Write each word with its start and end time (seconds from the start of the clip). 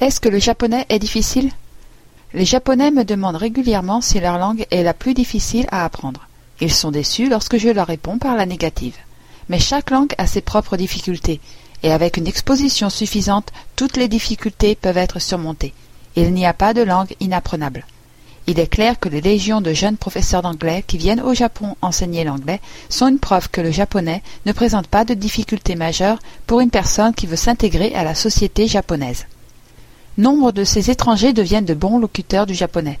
Est-ce 0.00 0.20
que 0.20 0.28
le 0.28 0.38
japonais 0.38 0.86
est 0.90 1.00
difficile? 1.00 1.50
Les 2.32 2.44
japonais 2.44 2.92
me 2.92 3.04
demandent 3.04 3.34
régulièrement 3.34 4.00
si 4.00 4.20
leur 4.20 4.38
langue 4.38 4.64
est 4.70 4.84
la 4.84 4.94
plus 4.94 5.12
difficile 5.12 5.66
à 5.72 5.84
apprendre. 5.84 6.28
Ils 6.60 6.72
sont 6.72 6.92
déçus 6.92 7.28
lorsque 7.28 7.56
je 7.56 7.68
leur 7.68 7.88
réponds 7.88 8.18
par 8.18 8.36
la 8.36 8.46
négative. 8.46 8.94
Mais 9.48 9.58
chaque 9.58 9.90
langue 9.90 10.14
a 10.16 10.28
ses 10.28 10.40
propres 10.40 10.76
difficultés, 10.76 11.40
et 11.82 11.90
avec 11.90 12.16
une 12.16 12.28
exposition 12.28 12.90
suffisante, 12.90 13.50
toutes 13.74 13.96
les 13.96 14.06
difficultés 14.06 14.76
peuvent 14.76 14.98
être 14.98 15.18
surmontées. 15.18 15.74
Il 16.14 16.32
n'y 16.32 16.46
a 16.46 16.52
pas 16.52 16.74
de 16.74 16.82
langue 16.82 17.16
inapprenable. 17.18 17.84
Il 18.46 18.60
est 18.60 18.68
clair 18.68 19.00
que 19.00 19.08
les 19.08 19.20
légions 19.20 19.60
de 19.60 19.72
jeunes 19.72 19.96
professeurs 19.96 20.42
d'anglais 20.42 20.84
qui 20.86 20.96
viennent 20.96 21.20
au 21.20 21.34
Japon 21.34 21.74
enseigner 21.82 22.22
l'anglais 22.22 22.60
sont 22.88 23.08
une 23.08 23.18
preuve 23.18 23.50
que 23.50 23.60
le 23.60 23.72
japonais 23.72 24.22
ne 24.46 24.52
présente 24.52 24.86
pas 24.86 25.04
de 25.04 25.14
difficultés 25.14 25.74
majeures 25.74 26.20
pour 26.46 26.60
une 26.60 26.70
personne 26.70 27.14
qui 27.14 27.26
veut 27.26 27.36
s'intégrer 27.36 27.94
à 27.96 28.04
la 28.04 28.14
société 28.14 28.68
japonaise. 28.68 29.26
Nombre 30.18 30.50
de 30.50 30.64
ces 30.64 30.90
étrangers 30.90 31.32
deviennent 31.32 31.64
de 31.64 31.74
bons 31.74 32.00
locuteurs 32.00 32.44
du 32.44 32.54
japonais. 32.54 32.98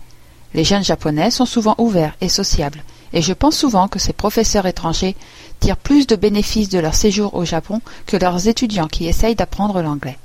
Les 0.54 0.62
jeunes 0.62 0.84
japonais 0.84 1.32
sont 1.32 1.46
souvent 1.46 1.74
ouverts 1.78 2.14
et 2.20 2.28
sociables, 2.28 2.84
et 3.12 3.22
je 3.22 3.32
pense 3.32 3.56
souvent 3.56 3.88
que 3.88 3.98
ces 3.98 4.12
professeurs 4.12 4.66
étrangers 4.66 5.16
tirent 5.58 5.76
plus 5.76 6.06
de 6.06 6.14
bénéfices 6.14 6.68
de 6.68 6.78
leur 6.78 6.94
séjour 6.94 7.34
au 7.34 7.44
Japon 7.44 7.80
que 8.06 8.16
leurs 8.16 8.46
étudiants 8.46 8.86
qui 8.86 9.08
essayent 9.08 9.34
d'apprendre 9.34 9.82
l'anglais. 9.82 10.16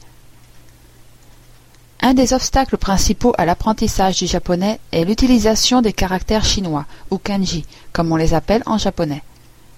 Un 2.00 2.14
des 2.14 2.32
obstacles 2.32 2.78
principaux 2.78 3.34
à 3.40 3.46
l'apprentissage 3.46 4.20
du 4.20 4.28
japonais 4.28 4.80
est 4.92 5.04
l'utilisation 5.04 5.82
des 5.82 5.94
caractères 5.94 6.46
chinois, 6.46 6.86
ou 7.10 7.18
kanji, 7.18 7.66
comme 7.92 8.12
on 8.12 8.18
les 8.18 8.36
appelle 8.36 8.62
en 8.68 8.78
japonais. 8.78 9.24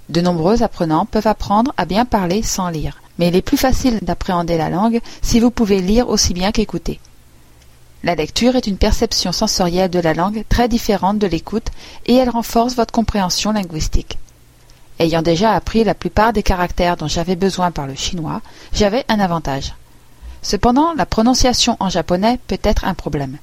De 0.10 0.20
nombreux 0.20 0.64
apprenants 0.64 1.06
peuvent 1.06 1.28
apprendre 1.28 1.74
à 1.78 1.86
bien 1.86 2.04
parler 2.04 2.44
sans 2.44 2.68
lire, 2.68 3.00
mais 3.18 3.28
il 3.30 3.36
est 3.36 3.42
plus 3.42 3.58
facile 3.58 4.00
d'appréhender 4.02 4.58
la 4.58 4.70
langue 4.70 5.02
si 5.22 5.40
vous 5.40 5.52
pouvez 5.52 5.82
lire 5.82 6.10
aussi 6.10 6.34
bien 6.34 6.52
qu'écouter. 6.52 7.00
La 8.04 8.16
lecture 8.16 8.56
est 8.56 8.68
une 8.68 8.78
perception 8.78 9.32
sensorielle 9.32 9.90
de 9.90 10.00
la 10.00 10.14
langue 10.14 10.44
très 10.48 10.68
différente 10.68 11.18
de 11.18 11.28
l'écoute 11.28 11.70
et 12.06 12.16
elle 12.16 12.30
renforce 12.30 12.76
votre 12.76 12.92
compréhension 12.92 13.52
linguistique. 13.52 14.20
Ayant 15.00 15.22
déjà 15.22 15.54
appris 15.54 15.84
la 15.84 15.96
plupart 15.96 16.32
des 16.32 16.44
caractères 16.44 16.98
dont 16.98 17.08
j'avais 17.08 17.36
besoin 17.36 17.72
par 17.72 17.88
le 17.88 17.96
chinois, 17.96 18.42
j'avais 18.74 19.06
un 19.10 19.20
avantage. 19.20 19.74
Cependant, 20.42 20.94
la 20.94 21.08
prononciation 21.08 21.76
en 21.80 21.90
japonais 21.90 22.40
peut 22.48 22.60
être 22.64 22.86
un 22.86 22.94
problème. 22.94 23.38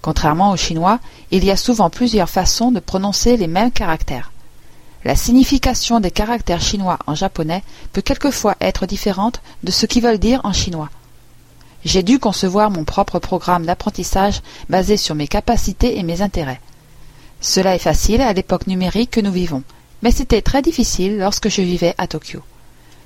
Contrairement 0.00 0.52
au 0.52 0.56
chinois, 0.56 1.00
il 1.32 1.44
y 1.44 1.50
a 1.50 1.56
souvent 1.56 1.90
plusieurs 1.90 2.30
façons 2.30 2.70
de 2.70 2.78
prononcer 2.78 3.36
les 3.36 3.48
mêmes 3.48 3.72
caractères. 3.72 4.30
La 5.06 5.14
signification 5.14 6.00
des 6.00 6.10
caractères 6.10 6.60
chinois 6.60 6.98
en 7.06 7.14
japonais 7.14 7.62
peut 7.92 8.02
quelquefois 8.02 8.56
être 8.60 8.86
différente 8.86 9.40
de 9.62 9.70
ce 9.70 9.86
qu'ils 9.86 10.02
veulent 10.02 10.18
dire 10.18 10.40
en 10.42 10.52
chinois. 10.52 10.90
J'ai 11.84 12.02
dû 12.02 12.18
concevoir 12.18 12.72
mon 12.72 12.82
propre 12.82 13.20
programme 13.20 13.66
d'apprentissage 13.66 14.42
basé 14.68 14.96
sur 14.96 15.14
mes 15.14 15.28
capacités 15.28 15.96
et 15.96 16.02
mes 16.02 16.22
intérêts. 16.22 16.60
Cela 17.40 17.76
est 17.76 17.78
facile 17.78 18.20
à 18.20 18.32
l'époque 18.32 18.66
numérique 18.66 19.12
que 19.12 19.20
nous 19.20 19.30
vivons, 19.30 19.62
mais 20.02 20.10
c'était 20.10 20.42
très 20.42 20.60
difficile 20.60 21.18
lorsque 21.18 21.50
je 21.50 21.62
vivais 21.62 21.94
à 21.98 22.08
Tokyo. 22.08 22.42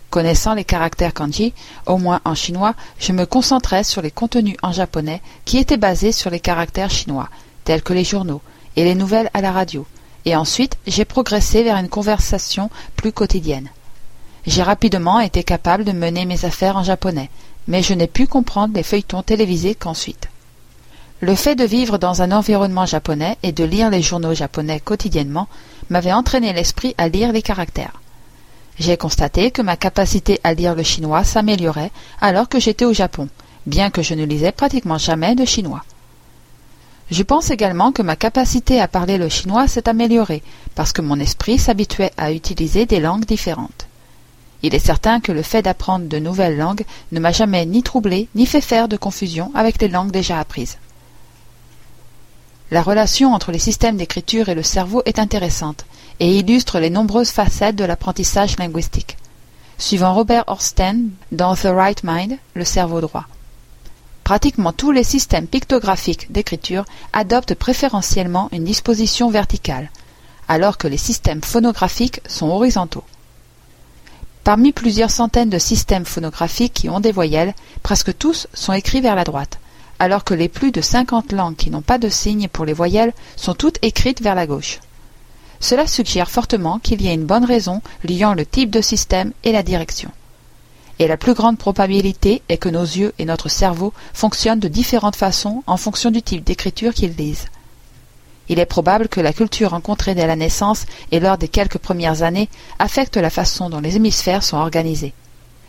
Connaissant 0.09 0.55
les 0.55 0.65
caractères 0.65 1.13
kanji, 1.13 1.53
au 1.85 1.99
moins 1.99 2.23
en 2.25 2.35
chinois, 2.35 2.73
je 2.99 3.13
me 3.13 3.27
concentrais 3.27 3.85
sur 3.85 4.01
les 4.01 4.11
contenus 4.11 4.57
en 4.63 4.73
japonais 4.73 5.21
qui 5.45 5.59
étaient 5.59 5.77
basés 5.77 6.13
sur 6.13 6.31
les 6.31 6.41
caractères 6.41 6.91
chinois, 6.91 7.29
tels 7.65 7.83
que 7.83 7.93
les 7.93 8.05
journaux 8.05 8.41
et 8.77 8.85
les 8.85 8.95
nouvelles 8.95 9.29
à 9.35 9.43
la 9.43 9.53
radio, 9.53 9.85
et 10.25 10.37
ensuite 10.37 10.77
j'ai 10.87 11.05
progressé 11.05 11.63
vers 11.63 11.77
une 11.77 11.89
conversation 11.89 12.71
plus 12.97 13.13
quotidienne. 13.13 13.69
J'ai 14.47 14.63
rapidement 14.63 15.21
été 15.21 15.45
capable 15.45 15.85
de 15.85 15.93
mener 15.93 16.25
mes 16.25 16.45
affaires 16.45 16.77
en 16.77 16.83
japonais, 16.83 17.31
mais 17.69 17.83
je 17.83 17.95
n'ai 17.95 18.07
pu 18.07 18.27
comprendre 18.27 18.75
les 18.75 18.83
feuilletons 18.83 19.23
télévisés 19.23 19.75
qu'ensuite. 19.75 20.29
Le 21.21 21.35
fait 21.35 21.55
de 21.55 21.65
vivre 21.65 21.99
dans 21.99 22.23
un 22.23 22.33
environnement 22.33 22.87
japonais 22.87 23.37
et 23.43 23.53
de 23.53 23.65
lire 23.65 23.91
les 23.91 24.01
journaux 24.01 24.35
japonais 24.35 24.81
quotidiennement 24.81 25.49
m'avait 25.91 26.15
entraîné 26.15 26.55
l'esprit 26.55 26.95
à 26.97 27.09
lire 27.09 27.33
les 27.33 27.43
caractères. 27.43 28.01
J'ai 28.79 28.97
constaté 28.97 29.51
que 29.51 29.61
ma 29.61 29.77
capacité 29.77 30.41
à 30.43 30.55
lire 30.55 30.75
le 30.75 30.83
chinois 30.83 31.23
s'améliorait 31.23 31.93
alors 32.23 32.49
que 32.49 32.59
j'étais 32.59 32.87
au 32.87 32.95
Japon, 32.95 33.29
bien 33.67 33.91
que 33.91 34.01
je 34.01 34.15
ne 34.15 34.25
lisais 34.25 34.53
pratiquement 34.53 34.97
jamais 34.97 35.35
de 35.35 35.45
chinois. 35.45 35.85
Je 37.11 37.25
pense 37.25 37.51
également 37.51 37.91
que 37.91 38.03
ma 38.03 38.15
capacité 38.15 38.81
à 38.81 38.87
parler 38.87 39.19
le 39.19 39.29
chinois 39.29 39.67
s'est 39.67 39.89
améliorée 39.89 40.43
parce 40.77 40.93
que 40.93 41.03
mon 41.03 41.19
esprit 41.19 41.59
s'habituait 41.59 42.13
à 42.17 42.33
utiliser 42.33 42.87
des 42.87 43.01
langues 43.01 43.25
différentes. 43.25 43.89
Il 44.63 44.75
est 44.75 44.79
certain 44.79 45.21
que 45.21 45.33
le 45.33 45.43
fait 45.43 45.63
d'apprendre 45.63 46.07
de 46.07 46.19
nouvelles 46.19 46.57
langues 46.57 46.85
ne 47.11 47.19
m'a 47.19 47.33
jamais 47.33 47.67
ni 47.67 47.83
troublé 47.83 48.29
ni 48.35 48.47
fait 48.47 48.61
faire 48.61 48.89
de 48.89 48.97
confusion 48.97 49.51
avec 49.55 49.81
les 49.81 49.89
langues 49.89 50.13
déjà 50.13 50.39
apprises. 50.39 50.79
La 52.71 52.83
relation 52.83 53.35
entre 53.35 53.51
les 53.51 53.59
systèmes 53.59 53.97
d'écriture 53.97 54.49
et 54.49 54.55
le 54.55 54.63
cerveau 54.63 55.03
est 55.05 55.19
intéressante 55.19 55.87
et 56.21 56.39
illustre 56.39 56.79
les 56.79 56.91
nombreuses 56.91 57.31
facettes 57.31 57.75
de 57.75 57.85
l'apprentissage 57.85 58.57
linguistique. 58.59 59.17
Suivant 59.79 60.15
Robert 60.15 60.45
Orsten 60.47 61.09
dans 61.33 61.57
The 61.57 61.69
Right 61.75 62.03
Mind, 62.05 62.39
le 62.55 62.65
cerveau 62.65 63.01
droit. 63.01 63.27
Pratiquement 64.31 64.73
tous 64.73 64.93
les 64.93 65.03
systèmes 65.03 65.49
pictographiques 65.49 66.31
d'écriture 66.31 66.85
adoptent 67.13 67.57
préférentiellement 67.57 68.49
une 68.53 68.63
disposition 68.63 69.29
verticale, 69.29 69.91
alors 70.47 70.79
que 70.79 70.87
les 70.87 70.99
systèmes 70.99 71.43
phonographiques 71.43 72.21
sont 72.29 72.47
horizontaux. 72.47 73.03
Parmi 74.45 74.71
plusieurs 74.71 75.11
centaines 75.11 75.51
de 75.51 75.59
systèmes 75.59 76.05
phonographiques 76.05 76.75
qui 76.75 76.89
ont 76.89 77.01
des 77.01 77.11
voyelles, 77.11 77.55
presque 77.83 78.17
tous 78.17 78.47
sont 78.55 78.73
écrits 78.73 79.01
vers 79.01 79.17
la 79.17 79.25
droite, 79.25 79.59
alors 79.99 80.23
que 80.23 80.35
les 80.35 80.49
plus 80.49 80.71
de 80.71 80.81
cinquante 80.81 81.33
langues 81.33 81.57
qui 81.57 81.71
n'ont 81.71 81.83
pas 81.83 81.99
de 81.99 82.09
signes 82.09 82.47
pour 82.47 82.65
les 82.65 82.73
voyelles 82.73 83.15
sont 83.35 83.55
toutes 83.55 83.85
écrites 83.85 84.23
vers 84.23 84.37
la 84.37 84.47
gauche. 84.47 84.79
Cela 85.59 85.89
suggère 85.89 86.31
fortement 86.31 86.79
qu'il 86.79 87.03
y 87.03 87.09
a 87.09 87.13
une 87.13 87.27
bonne 87.27 87.45
raison 87.45 87.83
liant 88.05 88.35
le 88.35 88.47
type 88.47 88.71
de 88.71 88.81
système 88.81 89.33
et 89.43 89.51
la 89.51 89.65
direction. 89.65 90.13
Et 91.01 91.09
la 91.09 91.17
plus 91.17 91.33
grande 91.33 91.57
probabilité 91.57 92.43
est 92.51 92.59
que 92.59 92.69
nos 92.69 92.83
yeux 92.83 93.15
et 93.19 93.25
notre 93.25 93.49
cerveau 93.49 93.95
fonctionnent 94.13 94.61
de 94.61 94.69
différentes 94.69 95.17
façons 95.17 95.65
en 95.67 95.79
fonction 95.79 96.11
du 96.11 96.21
type 96.21 96.45
d'écriture 96.45 96.93
qu'ils 96.93 97.17
lisent. 97.17 97.47
Il 98.51 98.59
est 98.59 98.67
probable 98.67 99.09
que 99.09 99.23
la 99.23 99.33
culture 99.33 99.71
rencontrée 99.71 100.15
dès 100.15 100.27
la 100.27 100.37
naissance 100.37 100.85
et 101.11 101.19
lors 101.19 101.39
des 101.39 101.49
quelques 101.49 101.79
premières 101.79 102.23
années 102.23 102.51
affecte 102.79 103.17
la 103.17 103.31
façon 103.31 103.71
dont 103.71 103.81
les 103.81 103.97
hémisphères 103.97 104.43
sont 104.43 104.59
organisés. 104.59 105.15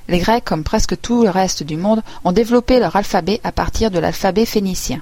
Les 0.10 0.20
Grecs, 0.20 0.44
comme 0.44 0.66
presque 0.66 1.00
tout 1.00 1.24
le 1.24 1.30
reste 1.30 1.64
du 1.64 1.78
monde, 1.78 2.02
ont 2.26 2.34
développé 2.34 2.82
leur 2.82 2.98
alphabet 2.98 3.40
à 3.46 3.54
partir 3.54 3.90
de 3.90 4.00
l'alphabet 4.00 4.46
phénicien. 4.46 5.02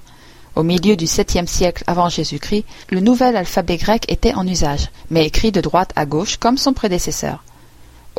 Au 0.56 0.62
milieu 0.62 0.96
du 0.96 1.08
septième 1.08 1.48
siècle 1.48 1.84
avant 1.88 2.10
Jésus-Christ, 2.10 2.66
le 2.92 3.00
nouvel 3.00 3.36
alphabet 3.36 3.78
grec 3.78 4.06
était 4.08 4.36
en 4.36 4.46
usage, 4.46 4.92
mais 5.10 5.26
écrit 5.26 5.52
de 5.52 5.62
droite 5.62 5.92
à 5.96 6.06
gauche 6.06 6.38
comme 6.38 6.60
son 6.60 6.74
prédécesseur. 6.74 7.44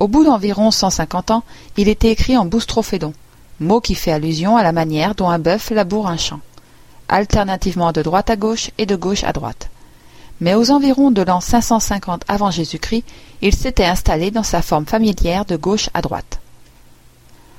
Au 0.00 0.08
bout 0.08 0.24
d'environ 0.24 0.70
cent 0.70 0.88
cinquante 0.88 1.30
ans, 1.30 1.44
il 1.76 1.88
était 1.88 2.10
écrit 2.10 2.38
en 2.38 2.46
boustrophédon, 2.46 3.12
mot 3.60 3.82
qui 3.82 3.94
fait 3.94 4.12
allusion 4.12 4.56
à 4.56 4.62
la 4.62 4.72
manière 4.72 5.14
dont 5.14 5.28
un 5.28 5.38
bœuf 5.38 5.68
laboure 5.68 6.08
un 6.08 6.16
champ, 6.16 6.40
alternativement 7.10 7.92
de 7.92 8.00
droite 8.00 8.30
à 8.30 8.36
gauche 8.36 8.70
et 8.78 8.86
de 8.86 8.96
gauche 8.96 9.24
à 9.24 9.34
droite. 9.34 9.68
Mais 10.40 10.54
aux 10.54 10.70
environs 10.70 11.10
de 11.10 11.20
l'an 11.20 11.42
550 11.42 12.22
avant 12.28 12.50
Jésus-Christ, 12.50 13.04
il 13.42 13.54
s'était 13.54 13.84
installé 13.84 14.30
dans 14.30 14.42
sa 14.42 14.62
forme 14.62 14.86
familière 14.86 15.44
de 15.44 15.56
gauche 15.56 15.90
à 15.92 16.00
droite. 16.00 16.40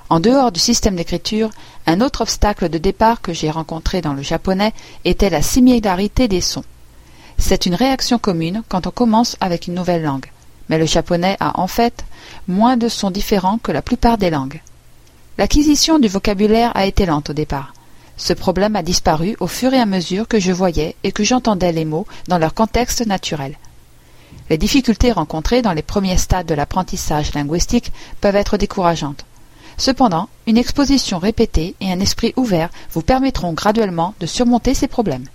En 0.10 0.20
dehors 0.20 0.52
du 0.52 0.60
système 0.60 0.96
d'écriture, 0.96 1.52
un 1.86 2.02
autre 2.02 2.22
obstacle 2.22 2.70
de 2.70 2.80
départ 2.80 3.22
que 3.22 3.34
j'ai 3.34 3.52
rencontré 3.52 4.02
dans 4.02 4.14
le 4.14 4.24
japonais 4.24 4.74
était 5.06 5.30
la 5.30 5.44
similarité 5.44 6.28
des 6.28 6.42
sons. 6.42 6.66
C'est 7.38 7.68
une 7.68 7.76
réaction 7.76 8.18
commune 8.18 8.64
quand 8.68 8.88
on 8.88 8.92
commence 8.92 9.38
avec 9.40 9.68
une 9.68 9.76
nouvelle 9.76 10.02
langue, 10.02 10.26
mais 10.70 10.78
le 10.78 10.86
japonais 10.86 11.38
a 11.40 11.60
en 11.60 11.68
fait 11.68 12.06
moins 12.48 12.78
de 12.78 12.88
sons 12.88 13.12
différents 13.12 13.58
que 13.58 13.72
la 13.72 13.82
plupart 13.82 14.18
des 14.18 14.30
langues. 14.30 14.62
L'acquisition 15.38 16.00
du 16.00 16.08
vocabulaire 16.08 16.72
a 16.76 16.86
été 16.86 17.06
lente 17.06 17.30
au 17.30 17.34
départ. 17.34 17.74
Ce 18.18 18.34
problème 18.34 18.76
a 18.76 18.84
disparu 18.84 19.36
au 19.40 19.48
fur 19.48 19.74
et 19.74 19.80
à 19.80 19.86
mesure 19.86 20.28
que 20.28 20.40
je 20.40 20.52
voyais 20.52 20.96
et 21.04 21.12
que 21.12 21.24
j'entendais 21.24 21.72
les 21.72 21.86
mots 21.86 22.06
dans 22.28 22.38
leur 22.38 22.54
contexte 22.54 23.06
naturel. 23.06 23.58
Les 24.50 24.58
difficultés 24.58 25.12
rencontrées 25.12 25.62
dans 25.62 25.74
les 25.74 25.82
premiers 25.82 26.18
stades 26.18 26.46
de 26.46 26.54
l'apprentissage 26.54 27.34
linguistique 27.34 27.92
peuvent 28.20 28.36
être 28.36 28.58
décourageantes. 28.58 29.26
Cependant, 29.78 30.30
une 30.46 30.58
exposition 30.58 31.18
répétée 31.18 31.76
et 31.80 31.92
un 31.92 32.00
esprit 32.00 32.34
ouvert 32.36 32.70
vous 32.92 33.02
permettront 33.02 33.54
graduellement 33.54 34.14
de 34.20 34.26
surmonter 34.26 34.74
ces 34.74 34.88
problèmes. 34.88 35.26